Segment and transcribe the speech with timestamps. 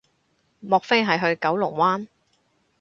[0.61, 2.07] 莫非係去九龍灣